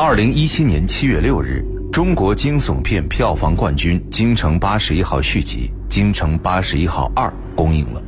[0.00, 1.60] 二零一七年七月六日，
[1.90, 7.26] 中国惊悚片票房冠军《京城八十一号》续集《京城八十一号二》
[7.56, 8.00] 公映了。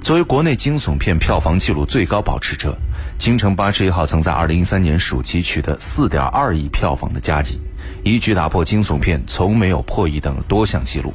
[0.00, 2.70] 作为国内惊悚片票房纪录最高保持者，
[3.18, 7.60] 《京城八十一号》曾在二零一三年暑期取得四点二亿票房的佳绩，
[8.02, 11.12] 一举打破惊悚片从没有破亿等多项纪录，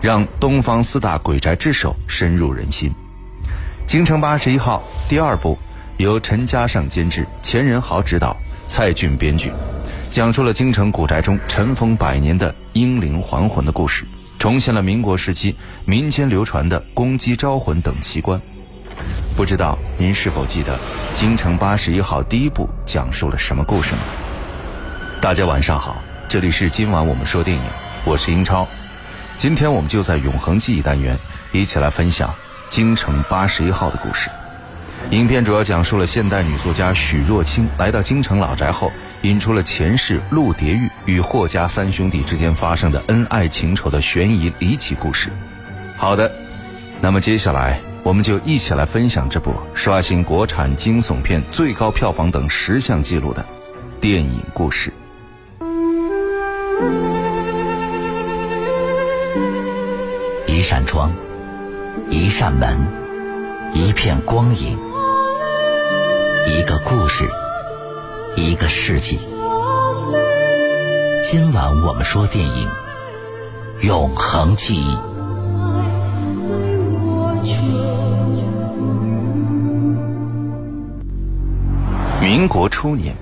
[0.00, 2.90] 让东方四大鬼宅之首深入人心。
[3.86, 5.56] 《京城八十一号》第二部
[5.98, 8.36] 由陈嘉上监制，钱仁豪执导，
[8.68, 9.52] 蔡骏编剧，
[10.10, 14.04] 讲述了京城古宅中尘封百年的英灵还魂的故事。
[14.38, 18.40] 重现了民国时期民间流传的公鸡招魂等奇观，
[19.34, 20.76] 不知道您是否记得
[21.14, 24.00] 《京城八十一号》第一部讲述了什么故事呢？
[25.22, 27.62] 大家晚上好，这里是今晚我们说电影，
[28.04, 28.68] 我是英超，
[29.36, 31.18] 今天我们就在永恒记忆单元
[31.50, 32.28] 一起来分享
[32.68, 34.28] 《京城八十一号》的故事。
[35.10, 38.90] 影片主要讲述了现代女作家许若清来到京城老宅后，
[39.22, 45.30] 引出了前世陆蝶玉与霍家三兄弟之间发生的恩爱情仇的悬疑离奇故事。
[45.96, 46.30] 好的，
[47.00, 53.46] 那么接下来我们就一起来分享这部刷新国产惊悚片最高票房等十项纪录的
[54.00, 54.92] 电影故事。
[60.46, 61.12] 一扇窗，
[62.10, 62.76] 一扇门，
[63.74, 64.78] 一片光影。
[66.46, 67.28] 一个故事，
[68.36, 69.18] 一个世纪。
[71.24, 72.68] 今晚我们说电影
[73.86, 74.94] 《永恒记忆》。
[82.20, 83.14] 民国初年，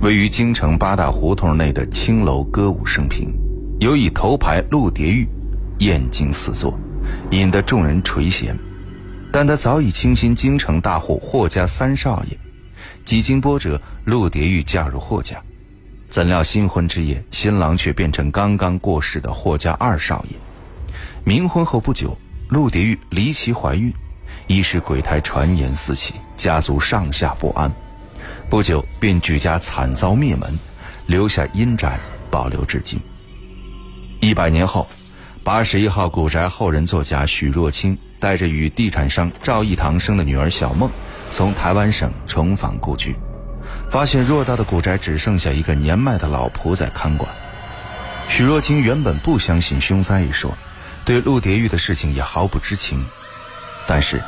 [0.00, 3.32] 位于京城八大胡同内的青楼歌舞升平，
[3.80, 5.26] 尤以头牌陆蝶玉
[5.78, 6.72] 艳惊四座，
[7.30, 8.54] 引得众人垂涎。
[9.34, 12.38] 但他早已倾心京城大户霍家三少爷。
[13.04, 15.42] 几经波折，陆蝶玉嫁入霍家，
[16.08, 20.36] 怎料新婚之夜，新郎却变成刚刚过世的霍家二少爷。
[21.26, 22.16] 冥婚后不久，
[22.48, 23.92] 陆蝶玉离奇怀孕，
[24.46, 27.68] 一时鬼胎传言四起，家族上下不安。
[28.48, 30.56] 不久便举家惨遭灭门，
[31.06, 31.98] 留下阴宅
[32.30, 33.00] 保留至今。
[34.20, 34.86] 一百年后，
[35.42, 40.90] 八十一号古宅后人作家许若清带着与地产商赵义堂生的女儿小梦。
[41.28, 43.14] 从台湾省重返故居，
[43.90, 47.30] 发现偌大的古宅只剩下一个年迈的老仆在看管。
[48.30, 50.56] 许若清原本不相信凶灾一说，
[51.04, 53.04] 对陆蝶玉的事情也毫不知情。
[53.86, 54.22] 但是，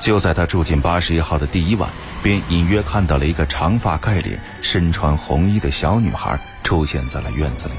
[0.00, 1.90] 就在他住进八十一号的第一晚，
[2.22, 7.74] 便隐约看到了一个长发盖脸、身穿红衣的小女孩出现在了院子里。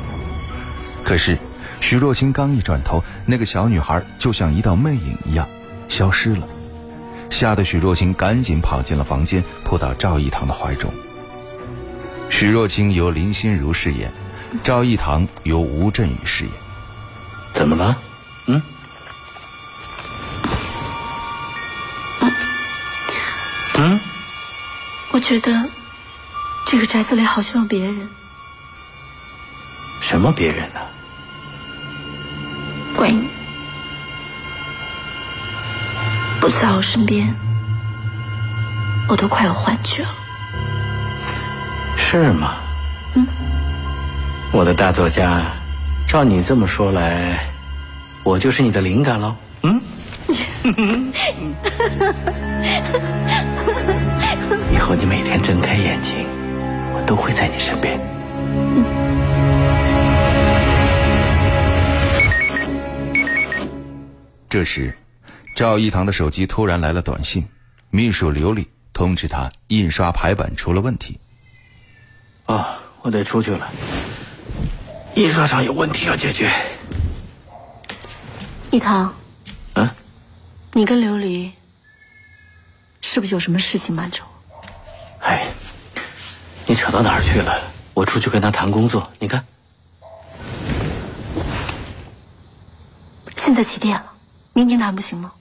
[1.03, 1.39] 可是，
[1.81, 5.47] 许若清刚一转头，那个小女孩就像一道魅影一样
[5.89, 6.47] 消失了。
[7.29, 10.93] 吓得许若清赶紧跑进了房间，扑到赵一堂的怀中。
[12.29, 14.13] 许若清由林心如饰演，
[14.63, 16.53] 赵一堂由吴镇宇饰演。
[17.51, 17.97] 怎么了？
[18.45, 18.61] 嗯？
[23.77, 23.99] 嗯？
[25.11, 25.69] 我觉得
[26.65, 28.09] 这个宅子里好像有别人。
[29.99, 30.79] 什么别人呢？
[32.95, 33.27] 关于。
[36.45, 37.33] 不在我身边，
[39.09, 40.09] 我都快有幻觉了。
[41.97, 42.57] 是吗？
[43.15, 43.25] 嗯。
[44.51, 45.41] 我的大作家，
[46.07, 47.39] 照你这么说来，
[48.21, 49.35] 我就是你的灵感喽。
[49.63, 49.81] 嗯。
[54.71, 56.27] 以后你每天睁开眼睛，
[56.93, 57.99] 我都会在你身边。
[64.47, 64.95] 这时。
[65.55, 67.47] 赵一堂的手机突然来了短信，
[67.89, 71.17] 秘书刘丽通知他印刷排版出了问题。
[72.45, 73.71] 啊，我得出去了，
[75.15, 76.51] 印刷厂有问题要解决。
[78.69, 79.15] 一堂，
[79.75, 79.89] 嗯，
[80.73, 81.49] 你跟琉璃
[82.99, 84.65] 是不是有什么事情瞒着我？
[85.21, 85.47] 哎，
[86.67, 87.71] 你扯到哪儿去了？
[87.93, 89.45] 我出去跟他谈工作，你看。
[93.37, 94.11] 现在几点了？
[94.51, 95.31] 明天谈不行吗？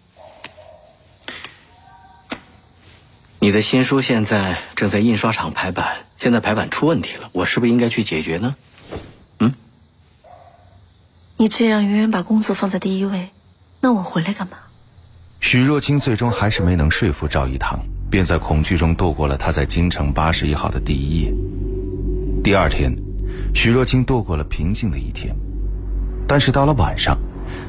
[3.44, 8.56] 你的新书现在正在印刷厂排版，现在排版出问题了，我是不是应该去解决呢？
[9.38, 9.52] 嗯？
[11.36, 13.28] 你这样永远把工作放在第一位，
[13.82, 14.56] 那我回来干嘛？
[15.40, 17.80] 许若清最终还是没能说服赵一堂，
[18.10, 21.34] 便在恐惧中度过了他在京城八十一号的第一夜。
[22.42, 22.96] 第二天，
[23.54, 25.36] 许若清度过了平静的一天，
[26.26, 27.18] 但是到了晚上，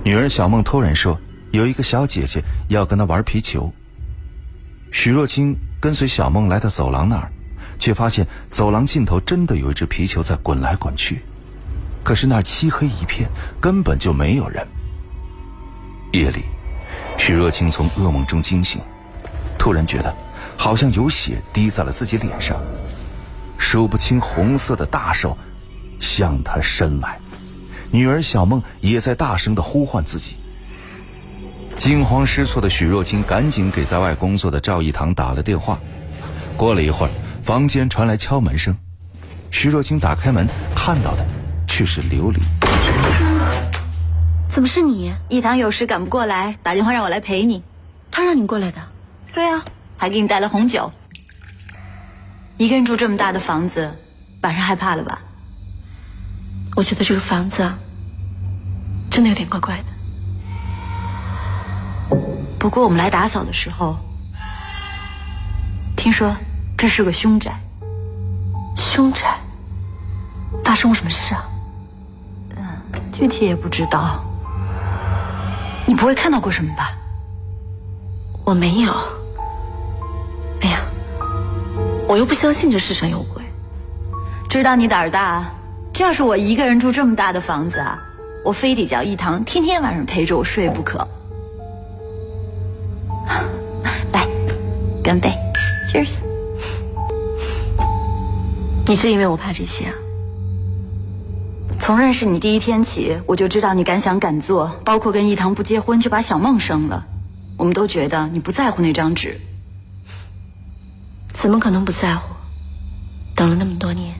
[0.06, 1.20] 女儿小梦突然说，
[1.52, 3.74] 有一个小姐姐要跟她玩皮球。
[4.96, 7.30] 许若清跟随小梦来到走廊那儿，
[7.78, 11.22] 却发现走廊尽头真的有一只皮球在滚来滚去。
[12.02, 14.66] 可是那漆黑一片，根本就没有人。
[16.14, 16.46] 夜里，
[17.18, 18.82] 许若清从噩梦中惊醒，
[19.60, 20.16] 突然觉得
[20.56, 22.58] 好像有血滴在了自己脸上，
[23.58, 25.38] 数不清红色的大手
[26.00, 27.20] 向他伸来。
[27.92, 30.38] 女儿小梦也在大声的呼唤自己。
[31.78, 35.80] 惊慌失措的许若清赶紧给在外工作的赵一堂打了电话。
[36.58, 37.12] 过了一会儿，
[37.44, 38.76] 房间传来敲门声，
[39.52, 41.26] 许若清打开门，看到的。
[41.68, 42.40] 却是琉璃。
[44.48, 45.14] 怎么是你？
[45.28, 47.62] 一堂有事赶不过来，打电话让我来陪你。
[48.10, 48.82] 他让你过来的？
[49.34, 49.62] 对啊，
[49.98, 50.90] 还给你带了红酒。
[52.56, 53.94] 一个人住这么大的房子，
[54.42, 55.20] 晚上害怕了吧？
[56.78, 57.78] 我觉得这个房子啊，
[59.10, 59.95] 真的有点怪怪的。
[62.66, 63.96] 不过我们来打扫的时候，
[65.96, 66.36] 听说
[66.76, 67.56] 这是个凶宅。
[68.76, 69.38] 凶宅？
[70.64, 71.46] 发生过什么事啊？
[72.56, 72.66] 嗯
[73.14, 74.20] 具体也不知道，
[75.86, 76.90] 你不会看到过什么吧？
[78.44, 78.92] 我没有。
[80.62, 80.80] 哎呀，
[82.10, 83.44] 我又不相信这世上有鬼。
[84.50, 85.44] 知道你胆儿大，
[85.94, 88.00] 这要是我一个人住这么大的房子啊，
[88.44, 91.08] 我非得叫一堂天天晚上陪着我睡不可。
[95.06, 95.30] 干杯
[95.88, 96.22] ，Cheers！
[98.88, 99.94] 你是因为我怕这些啊？
[101.80, 107.06] 从认识你第一天起，我就知道你敢想敢做，包括跟一堂不结婚就把小梦生了。
[107.56, 109.40] 我们都觉得你不在乎那张纸，
[111.32, 112.34] 怎么可能不在乎？
[113.36, 114.16] 等了那么多年，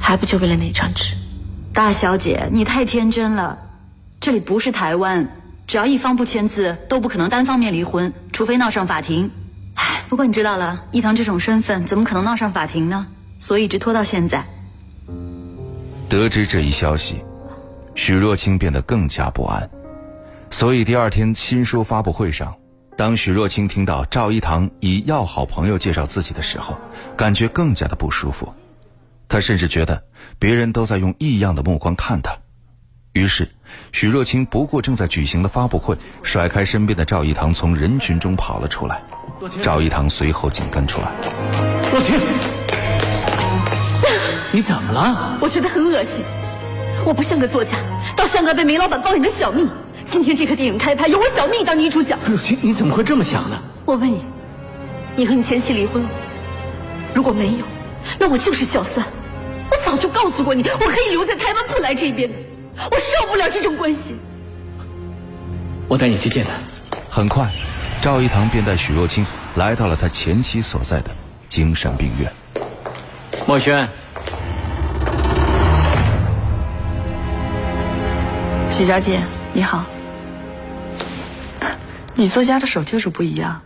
[0.00, 1.14] 还不就为了那张纸？
[1.72, 3.56] 大小姐，你太天真了。
[4.18, 5.28] 这里不是台湾，
[5.68, 9.30] 只要一方不签字，都不可能单方面离婚，除非闹上法庭。
[10.08, 13.08] 不过你知道了，一堂这种身份，怎么可能闹上法庭呢？
[13.40, 14.46] 所以一直拖到现在。
[16.08, 17.22] 得知这一消息，
[17.94, 19.68] 许若清变得更加不安。
[20.50, 22.54] 所以第二天新书发布会上，
[22.96, 26.76] 当许若清听到赵一堂以要好朋友介绍自己的时候，
[27.16, 28.54] 感觉更加的不舒服。
[29.28, 30.04] 他甚至觉得
[30.38, 32.36] 别人都在用异样的目光看他。
[33.14, 33.48] 于是，
[33.90, 39.02] 许若清不顾正在举行的发布会，甩开身边的赵一堂，从人群中跑了出来。
[39.62, 41.12] 赵一堂随后紧跟出来。
[41.92, 42.18] 若清。
[44.52, 45.38] 你怎么了？
[45.40, 46.24] 我觉得很恶心，
[47.04, 47.76] 我不像个作家，
[48.16, 49.68] 倒像个被煤老板包养的小蜜。
[50.06, 52.16] 今天这个电影开拍，有我小蜜当女主角。
[52.24, 53.56] 若清，你怎么会这么想呢？
[53.84, 54.24] 我问你，
[55.16, 56.08] 你和你前妻离婚了？
[57.14, 57.64] 如果没有，
[58.18, 59.04] 那我就是小三。
[59.70, 62.38] 我早就告诉过你，我可以留在台湾不来这边的。
[62.90, 64.14] 我受不了这种关系。
[65.88, 66.52] 我带你去见他。
[67.10, 67.50] 很快，
[68.04, 69.24] 赵一堂便带许若清
[69.54, 71.10] 来到了他前妻所在的
[71.48, 72.30] 精神病院。
[73.48, 73.88] 墨轩。
[78.70, 79.22] 许小姐，
[79.54, 79.86] 你好。
[82.14, 83.62] 女作家的手就是不一样，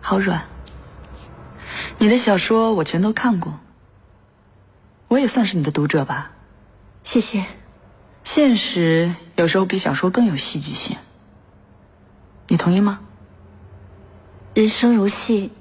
[0.00, 0.44] 好软。
[1.98, 3.58] 你的小说我全都看过，
[5.08, 6.30] 我也算是你的读者吧。
[7.02, 7.44] 谢谢。
[8.22, 10.96] 现实有时候比小说更有戏剧性，
[12.46, 13.00] 你同意吗？
[14.56, 15.52] 人生如戏，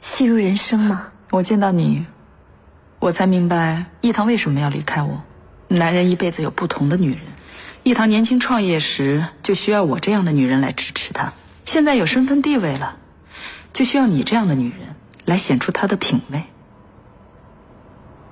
[0.00, 1.12] 戏如人生吗？
[1.30, 2.04] 我见到你，
[2.98, 5.22] 我才明白一堂为什么要离开我。
[5.68, 7.20] 男人一辈子有不同的女人。
[7.84, 12.98] 一堂年轻创业时就需要我这样的女人来支持他，现在有身份地位了，
[13.72, 16.42] 就需要你这样的女人来显出他的品味。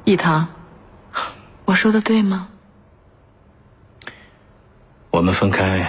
[0.02, 0.48] 一堂，
[1.64, 2.48] 我说的对吗？
[5.10, 5.88] 我们分开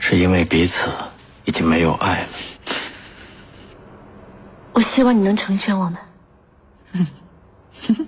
[0.00, 0.90] 是因为彼此
[1.44, 2.26] 已经没有爱了。
[4.72, 5.98] 我希望你能成全我们。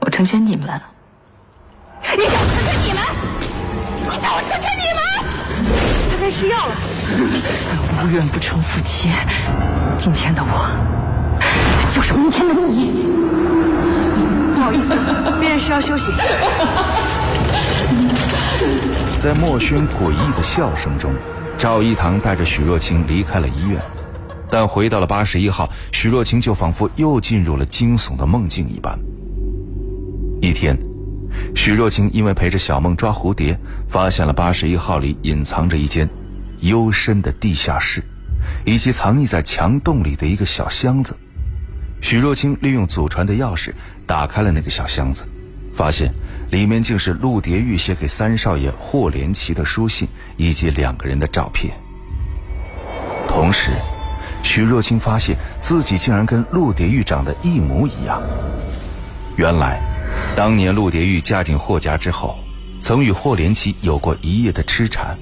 [0.00, 0.80] 我成全你们。
[2.18, 3.00] 你叫我成全你们？
[4.04, 5.00] 你叫我成全你们？
[6.10, 6.74] 他该吃药了。
[8.02, 9.10] 无缘不成夫妻，
[9.98, 10.70] 今天的我
[11.90, 12.92] 就是明天的你。
[14.54, 14.94] 不好意思，
[15.40, 16.12] 病人需要休息。
[19.18, 21.12] 在墨轩诡异的笑声中，
[21.56, 23.80] 赵一堂带着许若清离开了医院。
[24.50, 28.98] 但回到了八十一号，许若清就仿佛又进入了惊悚的梦境一般。
[30.40, 30.78] 一天。
[31.54, 33.58] 许若清因为陪着小梦抓蝴蝶，
[33.88, 36.08] 发现了八十一号里隐藏着一间
[36.60, 38.02] 幽深的地下室，
[38.64, 41.16] 以及藏匿在墙洞里的一个小箱子。
[42.00, 43.72] 许若清利用祖传的钥匙
[44.06, 45.24] 打开了那个小箱子，
[45.76, 46.10] 发现
[46.50, 51.76] 里面竟是陆蝶玉写给三少爷霍连奇的书信以及两个人的照片。
[53.28, 53.70] 同时，
[54.42, 58.22] 许若清发现自己竟然跟陆蝶玉长得一模一样。
[59.36, 59.78] 原来，
[60.34, 62.38] 当年陆蝶玉嫁进霍家之后，
[62.80, 65.14] 曾与霍连奇有过一夜的痴缠，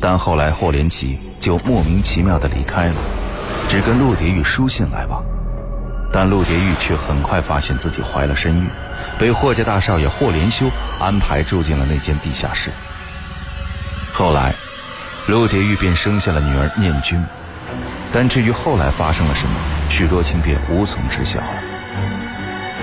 [0.00, 2.96] 但后来霍连奇就莫名其妙的离开了，
[3.68, 5.24] 只跟陆蝶玉书信来往。
[6.16, 8.70] 但陆蝶玉却很快发现自己怀了身孕，
[9.18, 12.70] 被霍家大少爷霍连修安排住进了那间地下室。
[14.12, 14.54] 后来，
[15.26, 17.20] 陆蝶玉便生下了女儿念君，
[18.12, 19.56] 但至于后来发生了什么，
[19.90, 21.48] 许若清便无从知晓了。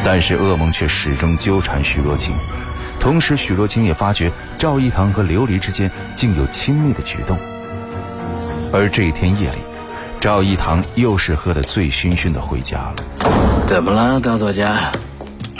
[0.03, 2.35] 但是噩梦却始终纠缠许若清，
[2.99, 7.39] 同时许若清也发觉赵一堂和琉璃之间竟有亲密的举动。
[8.73, 9.70] 而这一天夜里。
[10.21, 12.95] 赵一堂又是喝得醉醺醺的回家了。
[13.65, 14.91] 怎么了，大作家？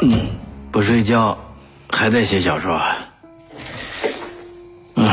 [0.04, 0.28] 嗯，
[0.72, 1.36] 不睡觉，
[1.90, 2.80] 还在写小说？
[4.98, 5.12] 嗯，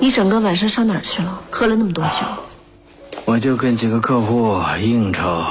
[0.00, 1.40] 你整个晚上上哪儿去了？
[1.50, 2.24] 喝了那么多酒？
[3.24, 5.44] 我就跟几个客户应酬，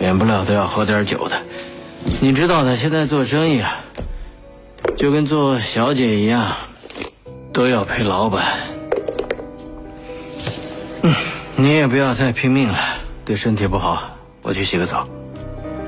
[0.00, 1.40] 免不了都要喝点酒的。
[2.20, 3.76] 你知道的，现在做生意啊，
[4.96, 6.48] 就跟做小姐一样，
[7.52, 8.44] 都要陪老板。
[11.58, 12.78] 嗯，你也不要太拼命了，
[13.24, 14.16] 对身体不好。
[14.42, 15.06] 我去洗个澡。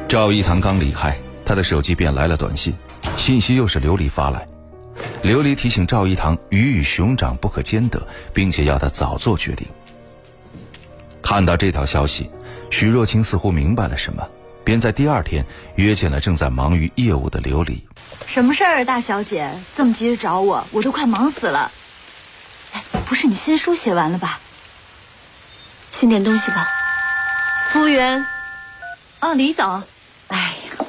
[0.08, 2.74] 赵一堂刚离开，他的手机便来了短信，
[3.16, 4.46] 信息又是琉璃发来。
[5.22, 9.66] 琉璃提醒赵一堂鱼与熊掌不可兼得，并且要他早做决定。
[11.22, 12.28] 看到这条消息，
[12.68, 14.26] 徐若清似乎明白了什么，
[14.64, 15.46] 便在第二天
[15.76, 17.78] 约见了正在忙于业务的琉璃。
[18.26, 21.70] 什么事儿，大小姐这么急着找我，我都快忙死了。
[22.72, 24.40] 哎，不是你新书写完了吧？
[25.90, 26.66] 先点东西吧，
[27.70, 28.24] 服务员。
[29.20, 29.82] 哦，李总。
[30.28, 30.86] 哎呀，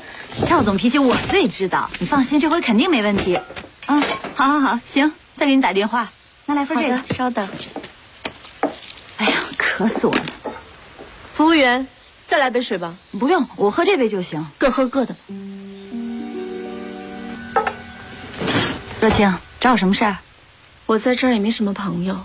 [0.48, 3.38] 赵总脾气我最知道，你放心，这回肯定没问题。
[3.88, 4.02] 嗯，
[4.36, 6.10] 好好好，行，再给你打电话。
[6.46, 7.48] 那来份这个，稍等。
[9.18, 10.24] 哎呀，渴死我了。
[11.34, 11.88] 服务员，
[12.26, 12.96] 再来杯水吧。
[13.20, 14.46] 不用，我喝这杯就行。
[14.58, 15.16] 各喝各的。
[19.02, 20.18] 若清，找我什么事儿？
[20.86, 22.18] 我在这儿也没什么朋友，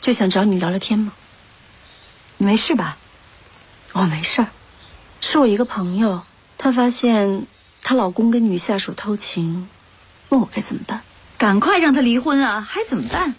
[0.00, 1.12] 就想找你聊聊天嘛。
[2.42, 2.96] 你没事吧？
[3.92, 4.48] 我没事儿，
[5.20, 6.24] 是我一个朋友，
[6.58, 7.46] 她发现
[7.84, 9.68] 她老公跟女下属偷情，
[10.30, 11.02] 问我该怎么办。
[11.38, 12.60] 赶快让他离婚啊！
[12.60, 13.36] 还怎么办？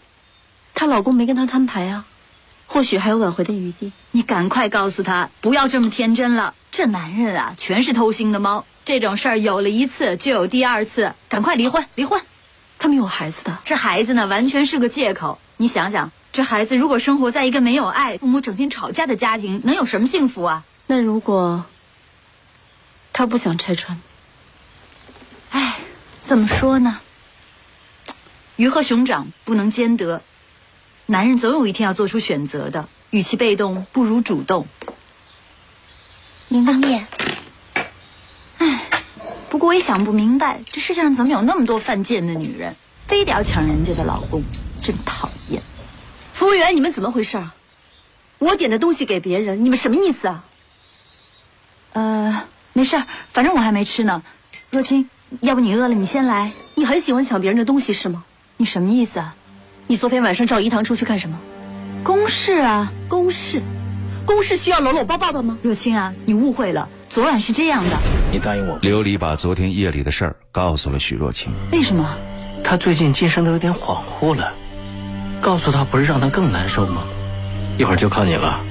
[0.74, 2.05] 她老公没跟她摊牌啊，
[2.65, 3.91] 或许还有挽回的余地。
[4.12, 6.55] 你赶快告诉他，不要这么天真了。
[6.72, 8.63] 这男人啊，全是偷腥的猫。
[8.86, 11.86] 这种事儿有了一次就有第二次，赶快离婚！
[11.95, 12.22] 离婚！
[12.79, 15.38] 他们有孩子的，这孩子呢，完全是个借口。
[15.57, 16.10] 你想想。
[16.33, 20.63] 这孩子如果生活在一个没有爱、父母整天吵架的家庭，能有什么幸福啊？
[20.87, 21.63] 那如果
[23.13, 24.01] 他不想拆穿，
[25.51, 25.77] 哎，
[26.23, 27.01] 怎么说呢？
[28.55, 30.23] 鱼和熊掌不能兼得，
[31.05, 32.89] 男人总有一天要做出选择的。
[33.11, 34.65] 与其被动，不如主动。
[36.47, 37.05] 明白面。
[38.57, 38.85] 哎，
[39.51, 42.75] 不过我也想不明白，这世界上怎么有那么多犯贱的女人，
[43.07, 44.41] 非得要抢人家的老公，
[44.81, 45.61] 真讨厌。
[46.53, 47.43] 服务员，你们怎么回事？
[48.38, 50.45] 我点的东西给别人，你们什么意思啊？
[51.93, 52.43] 呃，
[52.74, 54.22] 没事，反正我还没吃呢。
[54.69, 55.10] 若清，
[55.41, 56.51] 要不你饿了，你先来。
[56.75, 58.24] 你很喜欢抢别人的东西是吗？
[58.57, 59.36] 你什么意思啊？
[59.88, 61.39] 你昨天晚上找一堂出去干什么？
[62.03, 63.60] 公事啊，公事，
[64.24, 65.57] 公事需要搂搂抱抱的吗？
[65.63, 67.98] 若清啊，你误会了，昨晚是这样的。
[68.31, 68.79] 你答应我。
[68.81, 71.51] 琉璃把昨天夜里的事儿告诉了许若清。
[71.72, 72.15] 为什么？
[72.63, 74.53] 他最近精神都有点恍惚了。
[75.43, 77.03] 告诉他不是让他更难受吗？
[77.77, 78.62] 一会儿就靠你了。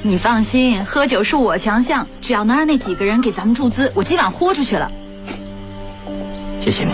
[0.00, 4.92] 你放心，喝酒是我强项，只要能让那几个人给咱们注资，我今晚豁出去了。
[6.60, 6.92] 谢谢你，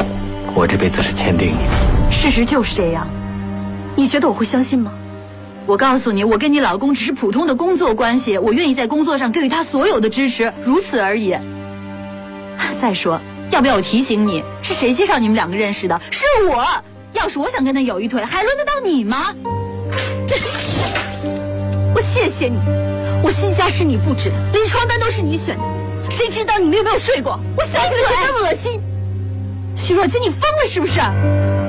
[0.55, 2.11] 我这辈子是欠定你的。
[2.11, 3.07] 事实就是这样，
[3.95, 4.91] 你觉得我会相信吗？
[5.67, 11.37] 我告诉你，我跟你老公只是普通的工作关系，我愿意在工作上给予他所有的支持，如此而已。
[12.81, 16.01] 再说，要不要我提醒你，是谁介绍你们两个认识的？
[16.11, 16.65] 是我。
[17.21, 19.35] 要是我想跟他有一腿，还轮得到你吗？
[21.95, 22.57] 我谢谢你，
[23.23, 25.63] 我新家是你布置的，连床单都是你选的，
[26.11, 27.39] 谁知道你们有没有睡过？
[27.59, 28.81] 我想起来就觉得恶心。
[29.77, 30.99] 徐若清，你疯了是不是？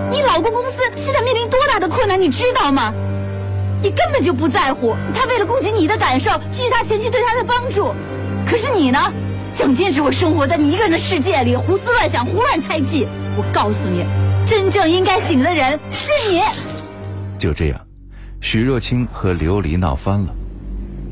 [0.09, 2.93] 你老公公司现在面临多大的困难，你知道吗？
[3.83, 7.93] 你根本就不在乎，他为了顾及你的感受，拒绝他前妻对他的帮助。
[8.47, 8.97] 可是你呢，
[9.53, 13.05] 整天只会生活在你一个人的世界里，胡思乱想，胡乱猜忌。
[13.35, 14.05] 我告诉你。
[14.51, 16.41] 真正应该醒的人是你。
[17.39, 17.79] 就这样，
[18.41, 20.35] 徐若清和琉璃闹翻了。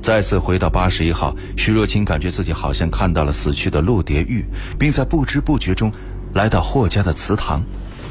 [0.02, 4.46] 再次回到八十一号，徐若清感觉自己好像看到了死去的陆蝶玉，
[4.78, 5.90] 并在不知不觉中
[6.34, 7.64] 来到霍家的祠堂，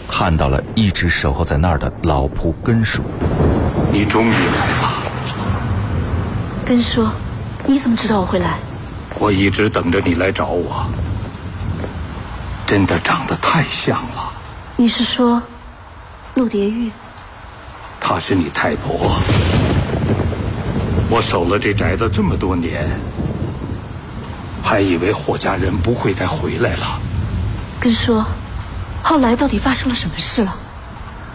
[0.09, 3.03] 看到了一直守候在那儿的老仆根叔。
[3.93, 5.13] 你终于来了，
[6.65, 7.07] 根叔，
[7.67, 8.57] 你怎么知道我会来？
[9.19, 10.87] 我一直等着你来找我，
[12.67, 14.28] 真的长得太像了。
[14.81, 15.43] 你是说
[16.37, 16.89] 陆蝶玉？
[18.01, 19.21] 她是你太婆。
[21.11, 22.89] 我守了这宅子这么多年，
[24.63, 27.01] 还以为霍家人不会再回来了。
[27.81, 28.23] 根叔，
[29.03, 30.55] 后来到底发生了什么事了？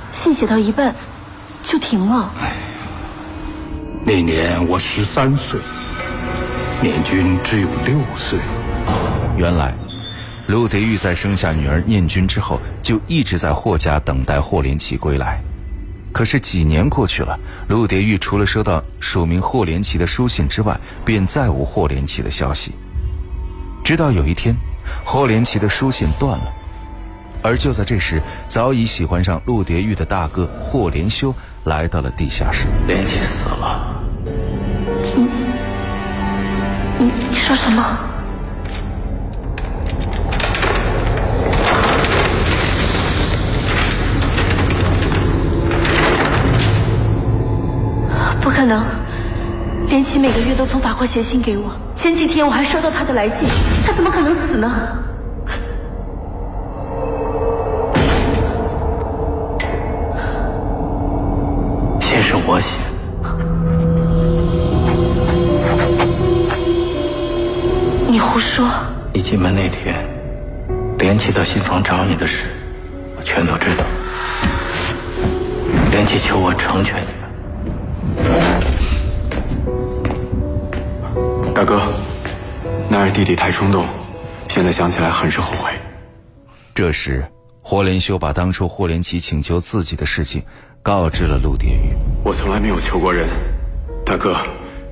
[0.10, 0.96] 信写到一半
[1.64, 2.32] 就停了。
[2.40, 2.54] 哎
[4.06, 5.60] 那年我十三岁，
[6.82, 8.40] 年君只有六岁。
[9.36, 9.76] 原来，
[10.48, 15.42] 陆蝶玉在生下女儿念君之后，就一直在霍家等待霍连奇归来。
[16.12, 22.74] 可是几年过去了，陆蝶玉除了收到署名霍连奇的书信之外，便再无霍连奇的消息。
[23.84, 24.56] 直到有一天，
[25.06, 26.54] 霍连奇的书信断了。
[27.42, 31.34] 而就在这时，早已喜欢上陆蝶玉的大哥霍连修
[31.64, 32.68] 来到了地下室。
[32.86, 34.04] 连奇死了。
[35.16, 35.28] 你
[37.00, 38.13] 你你说什么？
[48.44, 48.84] 不可能！
[49.88, 53.48] 连奇每个月都从法国写信给我，前几天我还收到他的来信，
[53.86, 54.70] 他怎么可能死呢？
[62.02, 62.80] 信是我写
[63.24, 63.30] 的，
[68.10, 68.68] 你胡说！
[69.14, 69.96] 你进门那天，
[71.00, 72.48] 连起到新房找你的事，
[73.16, 73.86] 我全都知道。
[75.92, 77.08] 连起求我成全你
[81.64, 81.82] 大哥，
[82.90, 83.86] 那儿弟弟太冲动，
[84.50, 85.72] 现在想起来很是后悔。
[86.76, 87.26] 这时，
[87.62, 90.44] 霍连修把当初霍连起请求自己的事情
[90.82, 91.96] 告知了陆蝶玉。
[92.22, 93.30] 我从来没有求过人，
[94.06, 94.36] 大哥，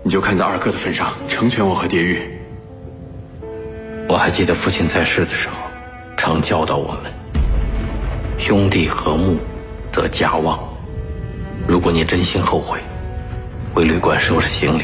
[0.01, 2.21] 你就看在二哥的份上，成全我和蝶玉。
[4.07, 5.57] 我还记得父亲在世的时候，
[6.15, 7.11] 常教导我们：
[8.37, 9.37] 兄弟和睦，
[9.91, 10.57] 则家旺。
[11.67, 12.79] 如果你真心后悔，
[13.73, 14.83] 回旅馆收拾行李，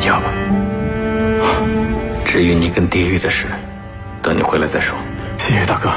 [0.00, 0.32] 回家吧。
[2.24, 3.44] 至于你跟蝶玉的事，
[4.22, 4.96] 等你回来再说。
[5.36, 5.90] 谢谢大哥。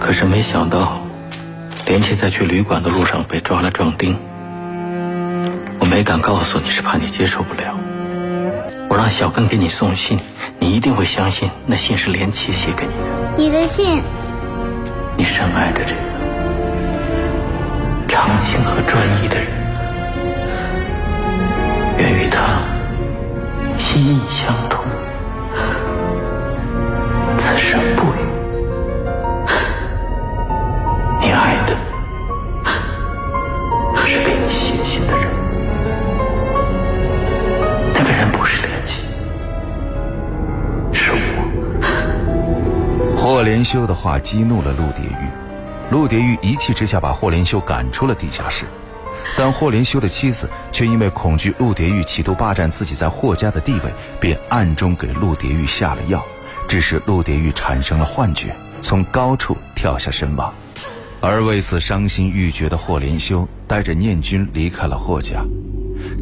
[0.00, 1.02] 可是没想到，
[1.86, 4.16] 连奇在去旅馆的路上被抓了壮丁。
[5.78, 7.78] 我没敢告诉你，是怕你接受不了。
[8.88, 10.18] 我让小根给你送信，
[10.58, 13.00] 你一定会相信那信是连奇写给你的。
[13.36, 14.02] 你的信，
[15.18, 16.00] 你深爱着这个
[18.08, 19.46] 长情和专一的人，
[23.92, 24.86] 心意相通，
[27.36, 28.18] 此生不渝。
[31.20, 31.76] 你爱的
[33.96, 35.26] 是给你写信的人，
[37.92, 39.02] 那个人不是连起，
[40.92, 41.18] 是我。
[43.18, 45.28] 霍连修的话激怒了陆蝶玉，
[45.90, 48.66] 陆蝶玉一气之下把霍连修赶出了地下室。
[49.42, 56.22] 但霍连修的妻子却因为恐惧陆蝶玉企图霸占自己在霍家的地位，便暗中给陆蝶玉下了药，
[56.68, 60.52] 致使陆蝶玉产生了幻觉，从高处跳下身亡。
[61.22, 65.42] 而为此伤心欲绝的霍连修带着念君离开了霍家，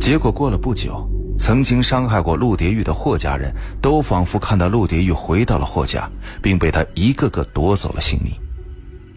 [0.01, 1.05] 结果过了不久，
[1.37, 3.53] 曾经伤害过陆蝶玉的霍家人
[3.83, 6.09] 都仿佛看到陆蝶玉回到了霍家，
[6.41, 8.33] 并被他一个个夺走了性命，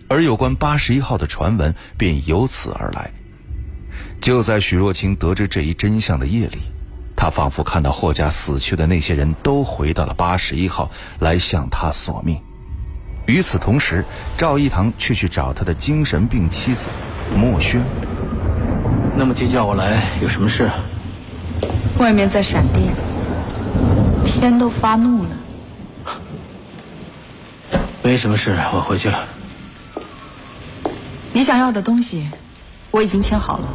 [0.08, 3.12] 而有关八十一号的传闻便由此而来。
[4.21, 6.60] 就在许若清得知这一真相的夜里，
[7.15, 12.39] 他仿佛看到霍家死去的那些人都回到了八十一号来向他索命。
[13.25, 14.05] 与此同时，
[14.38, 16.88] 赵一堂却去找他的精神病妻子
[17.36, 17.84] 莫轩。
[19.17, 20.69] 那么急叫我来，有什么事？
[21.97, 22.93] 外面在闪电，
[24.23, 25.29] 天都发怒了。
[28.03, 29.27] 没什么事，我回去了。
[31.34, 32.29] 你想要的东西，
[32.91, 33.67] 我已经签好了。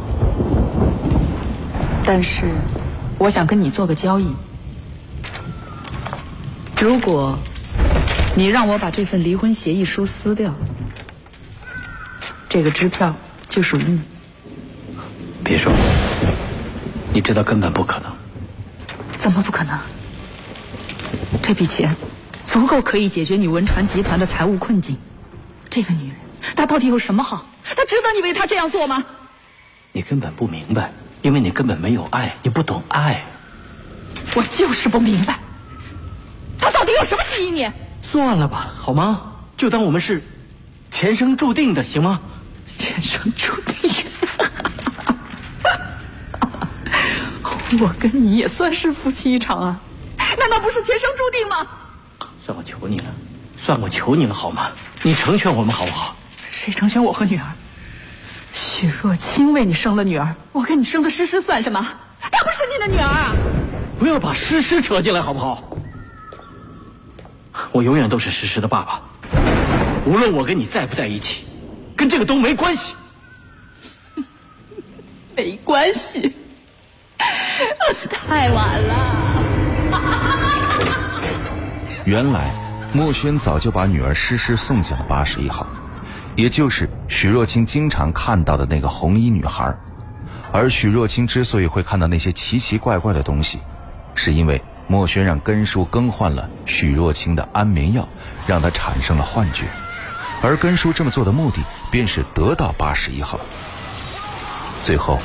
[2.07, 2.45] 但是，
[3.19, 4.33] 我想跟你做个交易。
[6.79, 7.37] 如果
[8.33, 10.55] 你让我把这份离婚协议书撕掉，
[12.47, 13.13] 这个支票
[13.49, 14.01] 就属于你。
[15.43, 15.73] 别说，
[17.11, 18.15] 你知道根本不可能。
[19.17, 19.77] 怎么不可能？
[21.43, 21.93] 这笔钱
[22.45, 24.95] 足够可以解决你文传集团的财务困境。
[25.69, 26.15] 这个女人，
[26.55, 27.45] 她到底有什么好？
[27.65, 29.03] 她值得你为她这样做吗？
[29.91, 33.25] 你根本不明白，因为你根本没有爱，你不懂爱。
[34.35, 35.39] 我就是不明白，
[36.59, 37.69] 他到底有什么吸引你？
[38.01, 39.33] 算了吧，好吗？
[39.55, 40.23] 就当我们是
[40.89, 42.19] 前生注定的，行吗？
[42.77, 43.91] 前生注定。
[47.81, 49.79] 我跟你也算是夫妻一场啊，
[50.39, 51.67] 难道不是前生注定吗？
[52.41, 53.05] 算我求你了，
[53.57, 54.71] 算我求你了，好吗？
[55.01, 56.15] 你成全我们好不好？
[56.49, 57.45] 谁成全我和女儿？
[58.57, 61.79] 许若清为你生了女儿，我跟你生的诗诗算什么？
[62.19, 63.35] 她不是你的女儿啊！
[63.99, 65.63] 不要把诗诗扯进来，好不好？
[67.71, 69.01] 我永远都是诗诗的爸爸，
[70.05, 71.45] 无论我跟你在不在一起，
[71.95, 72.95] 跟这个都没关系。
[75.37, 76.33] 没关系，
[78.09, 78.95] 太晚了。
[82.05, 82.51] 原来，
[82.91, 85.67] 墨轩早就把女儿诗诗送进了八十一号，
[86.37, 89.75] 也就是许若清经常看到的那个红衣女孩。
[90.51, 93.59] 而许若清之所以会看到那些奇奇怪怪的东西，
[94.13, 98.07] 是因为墨轩让根叔更换了许若清的安眠药，
[98.45, 99.65] 让她产生了幻觉。
[100.43, 103.39] 而根叔这么做的目的，便是得到八十一号。
[104.83, 105.19] 最后，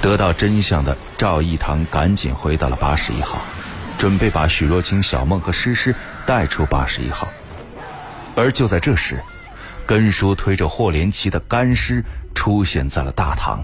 [0.00, 3.40] 得到真相的赵一堂赶紧回到了八十一号，
[3.98, 5.92] 准备把许若清、小梦和诗诗
[6.24, 7.26] 带出八十一号。
[8.36, 9.20] 而就在这时，
[9.86, 13.62] 根叔推着霍连奇的干尸出现在了大堂。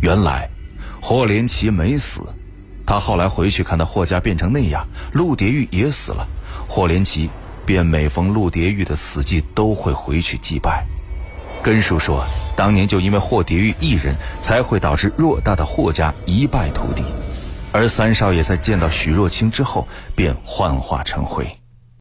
[0.00, 0.48] 原来，
[1.00, 2.22] 霍连奇没死，
[2.86, 6.26] 他后来回去看到霍家变成那样，陆蝶玉也死了，
[6.68, 7.28] 霍连奇
[7.64, 10.84] 便每逢陆蝶玉的死祭都会回去祭拜。
[11.62, 12.22] 根叔说，
[12.54, 17.02] 当年就因为霍蝶玉一人，才会导致偌大的霍家一败涂地，
[17.72, 21.46] 而三少爷在见到许若清之后，便幻化成灰。